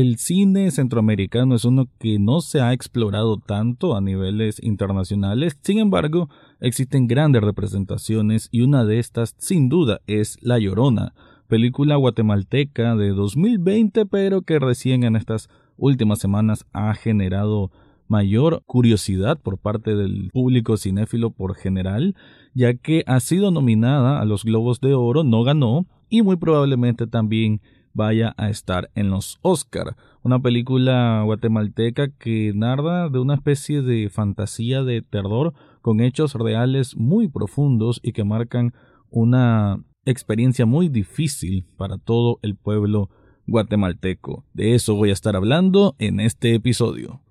[0.00, 5.78] el cine centroamericano es uno que no se ha explorado tanto a niveles internacionales, sin
[5.78, 6.28] embargo,
[6.60, 11.14] existen grandes representaciones y una de estas, sin duda, es La Llorona,
[11.48, 15.48] película guatemalteca de 2020, pero que recién en estas
[15.78, 17.70] últimas semanas ha generado
[18.06, 22.14] mayor curiosidad por parte del público cinéfilo por general,
[22.52, 27.06] ya que ha sido nominada a los Globos de Oro, no ganó, y muy probablemente
[27.06, 27.62] también
[27.96, 29.96] vaya a estar en los Oscar.
[30.22, 36.96] Una película guatemalteca que narra de una especie de fantasía de terror con hechos reales
[36.96, 38.74] muy profundos y que marcan
[39.10, 43.08] una experiencia muy difícil para todo el pueblo
[43.46, 44.44] guatemalteco.
[44.52, 47.22] De eso voy a estar hablando en este episodio.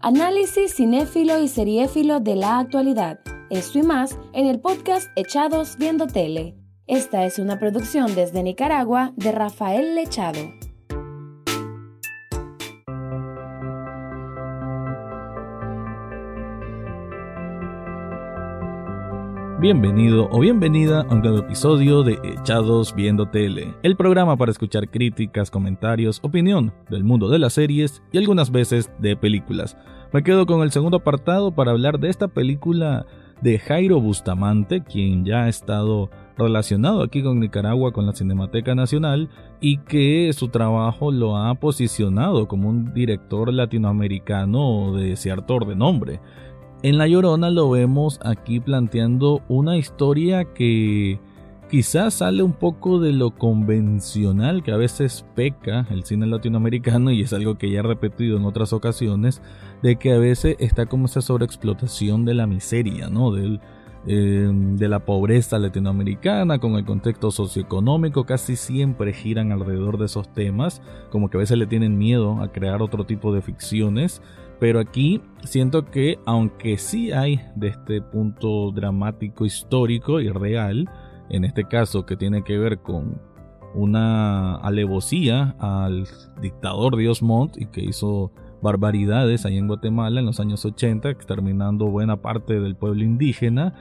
[0.00, 3.20] Análisis cinéfilo y seriéfilo de la actualidad.
[3.50, 6.65] Esto y más en el podcast Echados Viendo Tele.
[6.88, 10.38] Esta es una producción desde Nicaragua de Rafael Lechado.
[19.58, 24.88] Bienvenido o bienvenida a un nuevo episodio de Echados Viendo Tele, el programa para escuchar
[24.88, 29.76] críticas, comentarios, opinión del mundo de las series y algunas veces de películas.
[30.12, 33.06] Me quedo con el segundo apartado para hablar de esta película
[33.42, 39.28] de Jairo Bustamante, quien ya ha estado relacionado aquí con Nicaragua, con la Cinemateca Nacional,
[39.60, 46.20] y que su trabajo lo ha posicionado como un director latinoamericano de cierto renombre.
[46.82, 51.18] En La Llorona lo vemos aquí planteando una historia que
[51.70, 57.22] quizás sale un poco de lo convencional que a veces peca el cine latinoamericano y
[57.22, 59.42] es algo que ya he repetido en otras ocasiones,
[59.82, 63.32] de que a veces está como esa sobreexplotación de la miseria, ¿no?
[64.08, 70.32] Eh, de la pobreza latinoamericana, con el contexto socioeconómico, casi siempre giran alrededor de esos
[70.32, 74.22] temas, como que a veces le tienen miedo a crear otro tipo de ficciones,
[74.60, 80.88] pero aquí siento que aunque sí hay de este punto dramático, histórico y real,
[81.28, 83.20] en este caso que tiene que ver con
[83.74, 86.06] una alevosía al
[86.40, 88.32] dictador Dios Montt y que hizo
[88.66, 93.74] barbaridades ahí en Guatemala en los años 80, exterminando buena parte del pueblo indígena.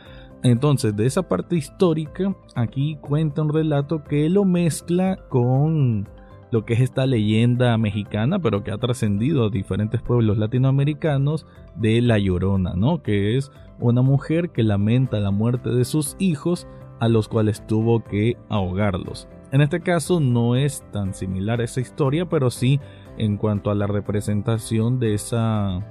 [0.44, 6.08] Entonces, de esa parte histórica, aquí cuenta un relato que lo mezcla con
[6.52, 12.00] lo que es esta leyenda mexicana, pero que ha trascendido a diferentes pueblos latinoamericanos de
[12.02, 13.02] La Llorona, ¿no?
[13.02, 16.68] Que es una mujer que lamenta la muerte de sus hijos
[17.00, 19.28] a los cuales tuvo que ahogarlos.
[19.52, 22.80] En este caso no es tan similar a esa historia, pero sí
[23.18, 25.84] en cuanto a la representación de esa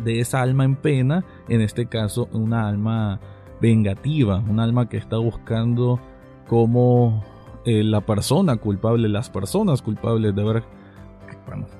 [0.00, 3.20] de esa alma en pena, en este caso una alma
[3.60, 6.00] vengativa, un alma que está buscando
[6.46, 7.24] como
[7.64, 10.64] eh, la persona culpable, las personas culpables de haber,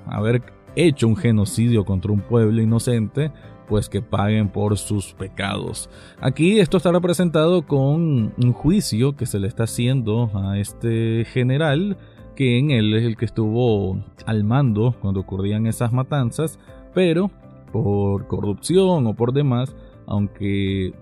[0.07, 0.43] haber
[0.75, 3.31] hecho un genocidio contra un pueblo inocente,
[3.67, 5.89] pues que paguen por sus pecados.
[6.19, 11.97] Aquí esto está representado con un juicio que se le está haciendo a este general,
[12.37, 16.59] que en él es el que estuvo al mando cuando ocurrían esas matanzas,
[16.93, 17.31] pero
[17.73, 19.75] por corrupción o por demás,
[20.05, 20.93] aunque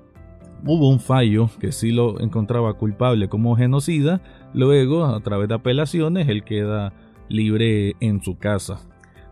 [0.66, 4.22] hubo un fallo que sí lo encontraba culpable como genocida,
[4.54, 6.94] luego a través de apelaciones él queda
[7.28, 8.80] libre en su casa.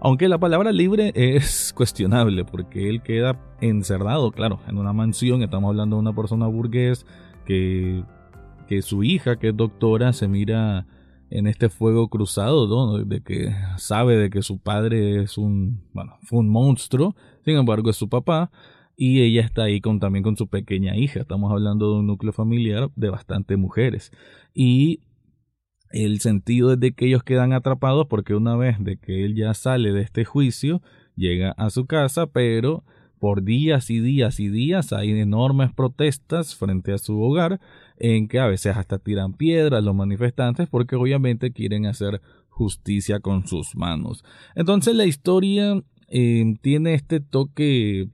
[0.02, 5.70] Aunque la palabra libre es cuestionable porque él queda encerrado, claro, en una mansión, estamos
[5.70, 7.06] hablando de una persona burgués
[7.46, 8.04] que,
[8.68, 10.86] que su hija, que es doctora, se mira
[11.34, 13.04] en este fuego cruzado, ¿no?
[13.04, 17.90] de que sabe de que su padre es un, bueno, fue un monstruo, sin embargo
[17.90, 18.52] es su papá,
[18.96, 22.92] y ella está ahí también con su pequeña hija, estamos hablando de un núcleo familiar
[22.96, 24.12] de bastantes mujeres,
[24.54, 25.00] y
[25.90, 29.56] el sentido es de que ellos quedan atrapados porque una vez de que él ya
[29.56, 30.84] sale de este juicio,
[31.16, 32.84] llega a su casa, pero
[33.24, 37.62] por días y días y días hay enormes protestas frente a su hogar
[37.98, 43.48] en que a veces hasta tiran piedras los manifestantes porque obviamente quieren hacer justicia con
[43.48, 44.26] sus manos.
[44.56, 48.10] Entonces la historia eh, tiene este toque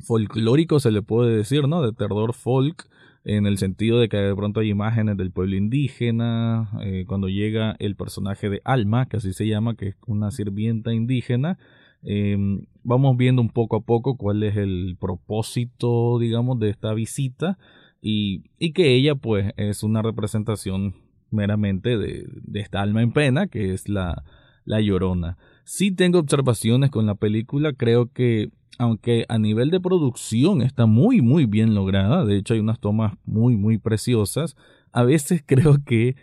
[0.00, 1.80] folclórico, se le puede decir, ¿no?
[1.80, 2.86] De terror folk,
[3.24, 7.76] en el sentido de que de pronto hay imágenes del pueblo indígena, eh, cuando llega
[7.78, 11.56] el personaje de Alma, que así se llama, que es una sirvienta indígena,
[12.04, 17.58] em, vamos viendo un poco a poco cuál es el propósito, digamos, de esta visita
[18.00, 20.94] y, y que ella pues es una representación
[21.30, 24.24] meramente de, esta alma en pena, que es la,
[24.64, 25.36] la llorona.
[25.64, 31.22] Sí tengo observaciones con la película, creo que aunque a nivel de producción está muy
[31.22, 34.56] muy bien lograda, de hecho hay unas tomas muy muy preciosas,
[34.92, 36.16] a veces creo que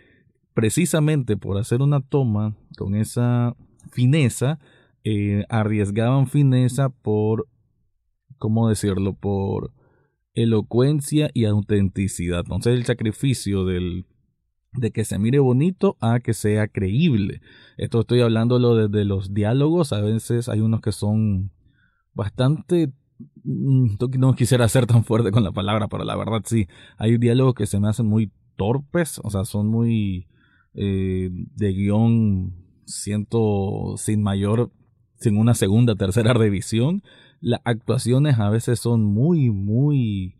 [0.54, 3.56] precisamente por hacer una toma con esa
[3.90, 4.58] fineza,
[5.04, 7.48] eh, arriesgaban fineza por,
[8.38, 9.14] ¿cómo decirlo?
[9.14, 9.72] Por
[10.34, 12.40] elocuencia y autenticidad.
[12.40, 14.06] Entonces el sacrificio del,
[14.72, 17.40] de que se mire bonito a que sea creíble.
[17.76, 19.92] Esto estoy hablándolo desde los diálogos.
[19.92, 21.52] A veces hay unos que son
[22.14, 22.92] bastante...
[23.44, 26.66] Mm, no quisiera ser tan fuerte con la palabra, pero la verdad sí.
[26.96, 30.28] Hay diálogos que se me hacen muy torpes, o sea, son muy
[30.74, 32.54] eh, de guion,
[32.84, 34.72] siento sin mayor,
[35.22, 37.02] sin una segunda, tercera revisión.
[37.40, 40.36] Las actuaciones a veces son muy, muy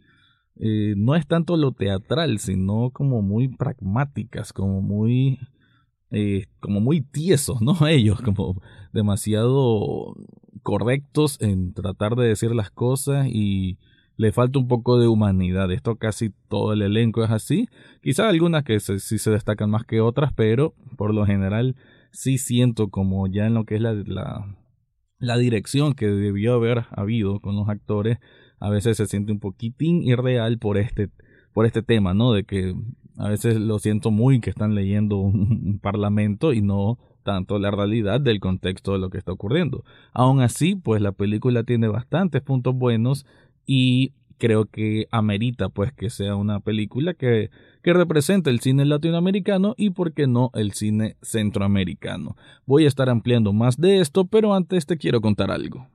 [0.56, 5.38] eh, no es tanto lo teatral, sino como muy pragmáticas, como muy,
[6.10, 7.74] eh, como muy tiesos, ¿no?
[7.88, 8.60] Ellos, como
[8.92, 10.14] demasiado
[10.62, 13.78] correctos en tratar de decir las cosas y
[14.16, 15.72] le falta un poco de humanidad.
[15.72, 17.68] Esto casi todo el elenco es así.
[18.02, 21.76] Quizá algunas que sí se destacan más que otras, pero por lo general
[22.12, 24.54] sí siento como ya en lo que es la, la,
[25.22, 28.18] la dirección que debió haber habido con los actores,
[28.58, 31.10] a veces se siente un poquitín irreal por este,
[31.52, 32.32] por este tema, ¿no?
[32.32, 32.74] De que
[33.16, 38.20] a veces lo siento muy que están leyendo un, parlamento y no tanto la realidad
[38.20, 39.84] del contexto de lo que está ocurriendo.
[40.12, 43.24] Aún así, pues la película tiene bastantes puntos buenos
[43.64, 47.50] y creo que amerita pues que sea una película que,
[47.80, 52.36] que represente el cine latinoamericano y por qué no el cine centroamericano.
[52.66, 55.86] Voy a estar ampliando más de esto, pero antes te quiero contar algo.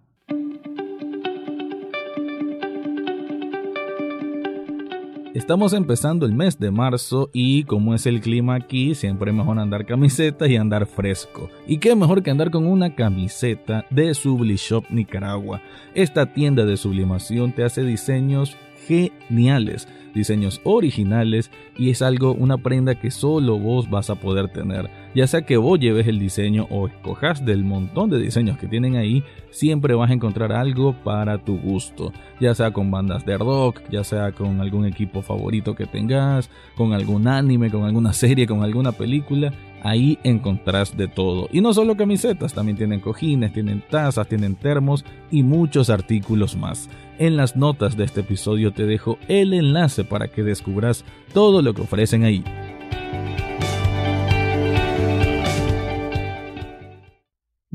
[5.37, 9.59] Estamos empezando el mes de marzo y como es el clima aquí, siempre es mejor
[9.59, 11.47] andar camiseta y andar fresco.
[11.67, 15.61] Y qué mejor que andar con una camiseta de Sublishop Nicaragua.
[15.93, 22.95] Esta tienda de sublimación te hace diseños geniales, diseños originales y es algo, una prenda
[22.95, 24.89] que solo vos vas a poder tener.
[25.15, 28.95] Ya sea que vos lleves el diseño o escojas del montón de diseños que tienen
[28.95, 32.11] ahí, siempre vas a encontrar algo para tu gusto.
[32.39, 36.93] Ya sea con bandas de rock, ya sea con algún equipo favorito que tengas, con
[36.93, 39.53] algún anime, con alguna serie, con alguna película.
[39.87, 41.47] Ahí encontrás de todo.
[41.49, 46.89] Y no solo camisetas, también tienen cojines, tienen tazas, tienen termos y muchos artículos más.
[47.19, 51.73] En las notas de este episodio te dejo el enlace para que descubras todo lo
[51.73, 52.43] que ofrecen ahí.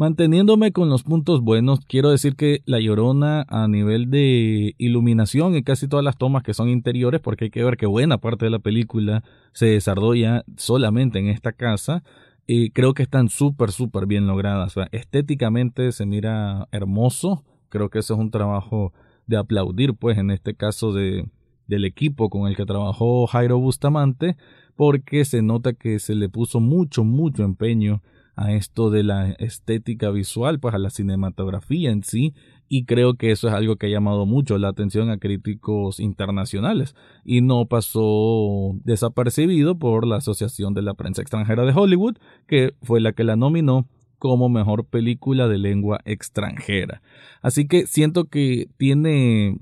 [0.03, 5.63] Manteniéndome con los puntos buenos, quiero decir que La Llorona a nivel de iluminación y
[5.63, 8.51] casi todas las tomas que son interiores, porque hay que ver que buena parte de
[8.51, 9.23] la película
[9.53, 12.03] se desarrolla solamente en esta casa,
[12.49, 14.75] y creo que están súper, súper bien logradas.
[14.91, 18.93] estéticamente se mira hermoso, creo que eso es un trabajo
[19.29, 21.29] de aplaudir, pues en este caso de,
[21.69, 24.37] del equipo con el que trabajó Jairo Bustamante,
[24.75, 28.03] porque se nota que se le puso mucho, mucho empeño
[28.37, 32.35] a esto de la estética visual, pues a la cinematografía en sí,
[32.69, 36.95] y creo que eso es algo que ha llamado mucho la atención a críticos internacionales
[37.25, 43.01] y no pasó desapercibido por la Asociación de la Prensa Extranjera de Hollywood, que fue
[43.01, 43.89] la que la nominó
[44.19, 47.03] como mejor película de lengua extranjera.
[47.43, 49.59] Así que siento que tiene,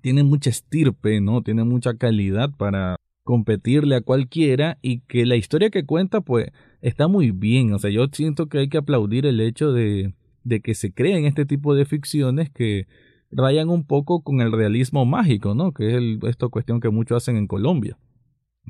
[0.00, 1.42] tiene mucha estirpe, ¿no?
[1.42, 7.08] Tiene mucha calidad para competirle a cualquiera y que la historia que cuenta pues está
[7.08, 7.72] muy bien.
[7.72, 10.14] O sea, yo siento que hay que aplaudir el hecho de,
[10.44, 12.86] de que se creen este tipo de ficciones que
[13.30, 15.72] rayan un poco con el realismo mágico, ¿no?
[15.72, 17.96] Que es esta cuestión que muchos hacen en Colombia.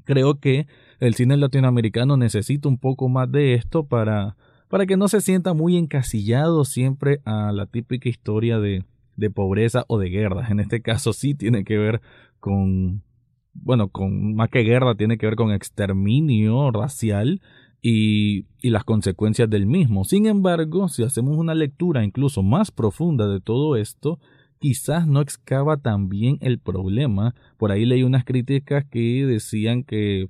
[0.04, 0.66] Creo que
[1.00, 4.37] el cine latinoamericano necesita un poco más de esto para
[4.68, 9.85] para que no se sienta muy encasillado siempre a la típica historia de, de pobreza
[9.87, 10.49] o de guerra.
[10.49, 12.00] En este caso sí tiene que ver
[12.40, 13.02] con,
[13.54, 17.40] bueno, con más que guerra, tiene que ver con exterminio racial
[17.80, 20.04] y, y, las consecuencias del mismo.
[20.04, 24.18] Sin embargo, si hacemos una lectura incluso más profunda de todo esto,
[24.59, 27.35] quizás no excava tan bien el problema.
[27.59, 30.28] Por ahí leí unas críticas que decían que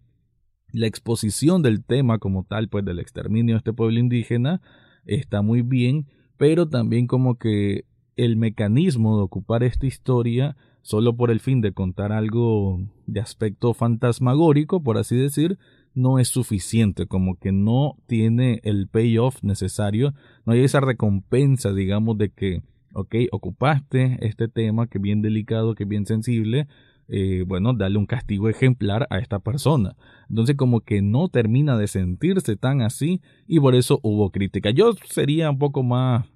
[0.73, 4.63] la exposición del tema como tal, pues del exterminio de este pueblo indígena,
[5.05, 6.07] está muy bien,
[6.39, 7.85] pero también como que
[8.17, 12.81] el mecanismo de ocupar esta historia solo por el fin de contar algo
[13.13, 15.59] de aspecto fantasmagórico, por así decir,
[15.95, 20.15] no es suficiente, como que no tiene el payoff necesario,
[20.47, 22.63] no hay esa recompensa, digamos, de que,
[22.95, 26.67] ok, ocupaste este tema que es bien delicado, que es bien sensible,
[27.09, 29.97] eh, bueno, darle un castigo ejemplar a esta persona.
[30.31, 34.71] Entonces como que no termina de sentirse tan así y por eso hubo crítica.
[34.71, 36.27] Yo sería un poco más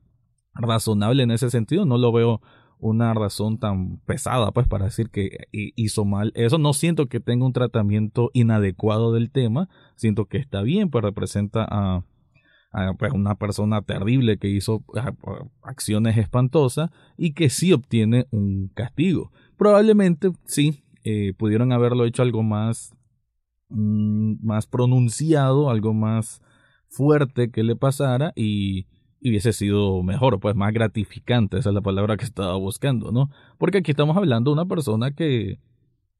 [0.52, 2.40] razonable en ese sentido, no lo veo
[2.78, 6.32] una razón tan pesada pues para decir que hizo mal.
[6.34, 11.04] Eso no siento que tenga un tratamiento inadecuado del tema, siento que está bien, pues
[11.04, 12.04] representa a,
[12.98, 14.84] pues, una persona terrible que hizo
[15.62, 19.32] acciones espantosas y que sí obtiene un castigo.
[19.56, 22.94] Probablemente sí, eh, pudieron haberlo hecho algo más,
[23.70, 26.42] mm, más pronunciado, algo más
[26.88, 28.86] fuerte que le pasara y
[29.22, 33.30] hubiese sido mejor, pues más gratificante, esa es la palabra que estaba buscando, ¿no?
[33.58, 35.58] Porque aquí estamos hablando de una persona que,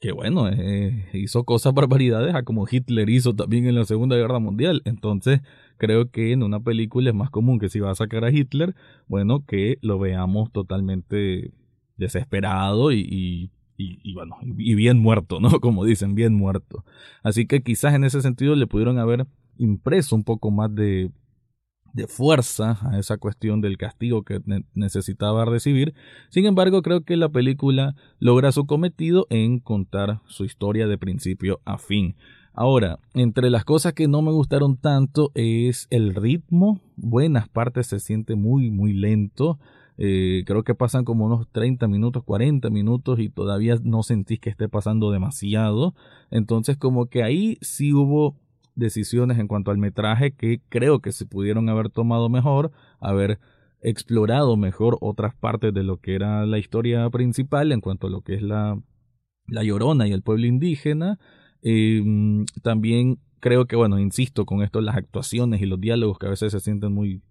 [0.00, 4.38] que bueno, eh, hizo cosas barbaridades a como Hitler hizo también en la Segunda Guerra
[4.38, 4.82] Mundial.
[4.84, 5.40] Entonces,
[5.78, 8.74] creo que en una película es más común que si va a sacar a Hitler,
[9.08, 11.52] bueno, que lo veamos totalmente
[11.96, 15.48] desesperado y, y, y, bueno, y bien muerto, ¿no?
[15.60, 16.84] Como dicen, bien muerto.
[17.22, 19.26] Así que quizás en ese sentido le pudieron haber
[19.58, 21.10] impreso un poco más de
[21.96, 24.40] de fuerza a esa cuestión del castigo que
[24.74, 25.94] necesitaba recibir.
[26.28, 31.60] Sin embargo, creo que la película logra su cometido en contar su historia de principio
[31.64, 32.14] a fin.
[32.52, 36.80] Ahora, entre las cosas que no me gustaron tanto es el ritmo.
[36.96, 39.58] Buenas partes se siente muy, muy lento.
[39.96, 44.50] Eh, creo que pasan como unos 30 minutos, 40 minutos y todavía no sentís que
[44.50, 45.94] esté pasando demasiado.
[46.30, 48.36] Entonces como que ahí sí hubo
[48.76, 53.40] decisiones en cuanto al metraje que creo que se pudieron haber tomado mejor, haber
[53.80, 58.20] explorado mejor otras partes de lo que era la historia principal en cuanto a lo
[58.20, 58.80] que es la,
[59.48, 61.18] la Llorona y el pueblo indígena.
[61.62, 66.30] Em, también creo que, bueno, insisto con esto, las actuaciones y los diálogos que a
[66.30, 67.22] veces se sienten muy,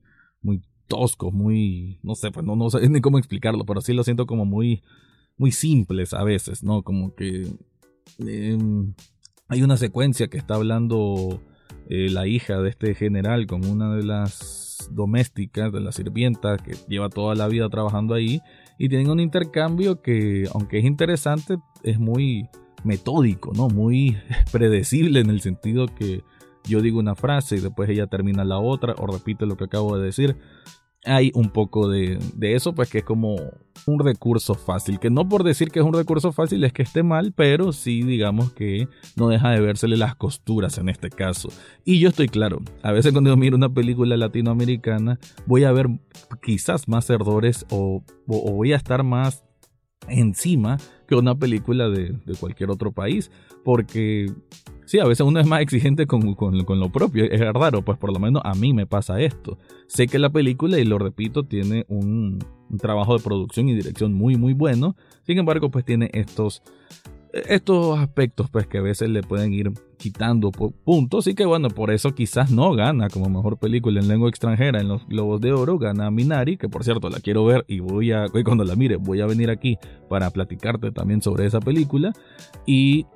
[0.41, 4.03] muy toscos, muy, no sé, pues no, no sé ni cómo explicarlo, pero sí lo
[4.03, 4.83] siento como muy,
[5.37, 6.83] muy simples a veces, ¿no?
[6.83, 7.47] Como que...
[8.19, 8.93] Em,
[9.47, 11.41] hay una secuencia que está hablando
[11.89, 16.75] eh, la hija de este general con una de las domésticas, de la sirvienta, que
[16.87, 18.41] lleva toda la vida trabajando ahí,
[18.77, 22.49] y tienen un intercambio que, aunque es interesante, es muy
[22.83, 23.67] metódico, ¿no?
[23.67, 24.17] Muy
[24.51, 26.23] predecible en el sentido que
[26.67, 29.97] yo digo una frase y después ella termina la otra o repite lo que acabo
[29.97, 30.37] de decir
[31.05, 33.35] hay un poco de, eso, pues que es como
[33.85, 37.03] un recurso fácil, que no por decir que es un recurso fácil es que esté
[37.03, 41.49] mal, pero sí digamos que no deja de vérsele las costuras en este caso.
[41.83, 45.87] Y yo estoy claro, a veces cuando yo miro una película latinoamericana voy a ver
[46.41, 49.43] quizás más errores o, voy a estar más
[50.07, 53.31] encima que una película de, de cualquier otro país,
[53.63, 54.31] porque
[54.85, 56.35] Sí, a veces uno es más exigente con,
[56.79, 57.25] lo propio.
[57.25, 59.57] Es raro, pues por lo menos a mí me pasa esto.
[59.87, 62.39] Sé que la película, y lo repito, tiene un,
[62.79, 64.95] trabajo de producción y dirección muy, muy bueno.
[65.23, 66.61] Sin embargo, pues tiene estos,
[67.33, 71.25] estos aspectos, pues que a veces le pueden ir quitando puntos.
[71.25, 74.87] Y que bueno, por eso quizás no gana como mejor película en lengua extranjera en
[74.87, 75.79] los Globos de Oro.
[75.79, 79.21] Gana Minari, que por cierto la quiero ver y voy a, cuando la mire, voy
[79.21, 82.13] a venir aquí para platicarte también sobre esa película.
[82.67, 83.07] Y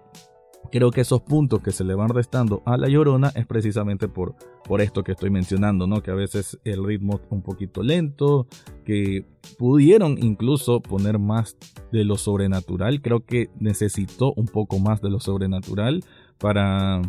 [0.70, 4.36] creo que esos puntos que se le van restando a la llorona es precisamente por,
[4.64, 6.02] por esto que estoy mencionando, ¿no?
[6.02, 8.48] Que a veces el ritmo es un poquito lento,
[8.86, 9.26] que
[9.58, 11.58] pudieron incluso poner más
[11.92, 13.02] de lo sobrenatural.
[13.02, 16.04] Creo que necesitó un poco más de lo sobrenatural
[16.38, 17.02] para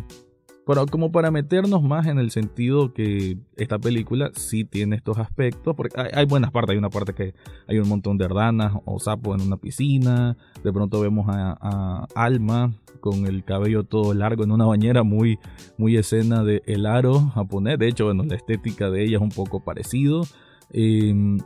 [0.65, 5.75] pero como para meternos más en el sentido que esta película sí tiene estos aspectos,
[5.75, 7.33] porque hay, buenas partes, hay una parte que
[7.67, 12.73] hay un montón de ranas o sapos en una piscina, de pronto vemos a, Alma
[12.99, 15.39] con el cabello todo largo en una bañera, muy,
[15.77, 19.29] muy escena de El Aro japonés, de hecho, bueno, la estética de ella es un
[19.29, 20.23] poco parecido.
[20.71, 21.39] Em,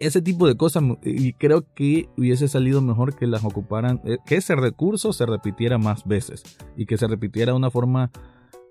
[0.00, 4.36] ese tipo de cosas y creo que hubiese salido mejor que las ocuparan, eh, que
[4.36, 6.42] ese recurso se repitiera más veces
[6.76, 8.10] y que se repitiera de una forma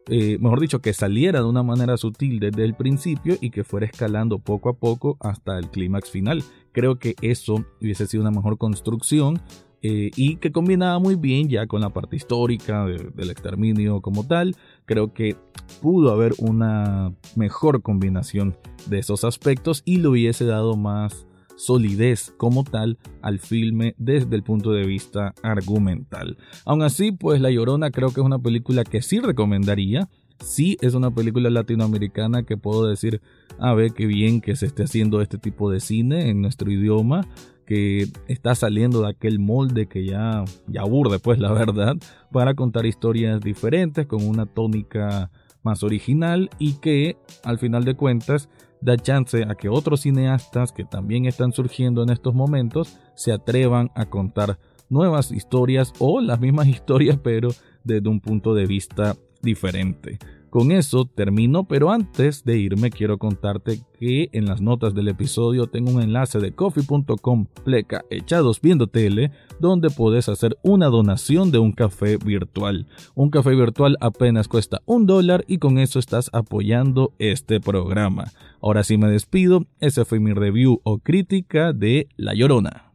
[0.08, 3.86] eh, mejor dicho, que saliera de una manera sutil desde el principio y que fuera
[3.86, 6.44] escalando poco a poco hasta el clímax final.
[6.72, 9.42] Creo que eso hubiese sido una mejor construcción
[9.82, 14.56] eh, y que combinaba muy bien ya con la parte histórica del exterminio como tal.
[14.86, 15.36] Creo que
[15.82, 18.58] pudo haber una mejor combinación
[18.88, 24.44] de esos aspectos y le hubiese dado más solidez como tal al filme desde el
[24.44, 26.38] punto de vista argumental.
[26.66, 30.10] Aún así, pues La Llorona creo que es una película que sí recomendaría.
[30.42, 33.22] Sí es una película latinoamericana que puedo decir,
[33.58, 37.26] a ver qué bien que se esté haciendo este tipo de cine en nuestro idioma
[37.66, 41.96] que está saliendo de aquel molde que ya, ya aburre, pues la verdad,
[42.32, 45.32] para contar historias diferentes con una tónica
[45.64, 48.50] más original y que al final de cuentas
[48.82, 53.92] da chance a que otros cineastas que también están surgiendo en estos momentos se atrevan
[53.96, 57.50] a contar nuevas historias o las mismas historias pero
[57.84, 60.20] desde un punto de vista diferente.
[60.56, 65.68] Con eso termino, pero antes de irme quiero contarte que en las notas del episodio
[65.68, 71.60] tengo un enlace de coffee.com pleca echados viendo tele donde puedes hacer una donación de
[71.60, 72.88] un café virtual.
[73.16, 78.32] Un café virtual apenas cuesta un dólar y con eso estás apoyando este programa.
[78.62, 82.95] Ahora sí me despido, ese fue mi review o crítica de La Llorona.